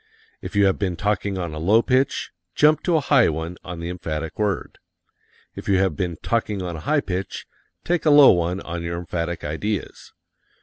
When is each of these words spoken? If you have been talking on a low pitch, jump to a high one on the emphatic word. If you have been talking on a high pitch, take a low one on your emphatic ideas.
If 0.41 0.55
you 0.55 0.65
have 0.65 0.79
been 0.79 0.95
talking 0.95 1.37
on 1.37 1.53
a 1.53 1.59
low 1.59 1.83
pitch, 1.83 2.31
jump 2.55 2.81
to 2.85 2.95
a 2.95 3.01
high 3.01 3.29
one 3.29 3.57
on 3.63 3.79
the 3.79 3.89
emphatic 3.89 4.39
word. 4.39 4.79
If 5.55 5.69
you 5.69 5.77
have 5.77 5.95
been 5.95 6.17
talking 6.23 6.63
on 6.63 6.75
a 6.75 6.79
high 6.89 7.01
pitch, 7.01 7.45
take 7.83 8.03
a 8.07 8.09
low 8.09 8.31
one 8.31 8.61
on 8.61 8.81
your 8.81 8.97
emphatic 8.97 9.43
ideas. 9.43 10.11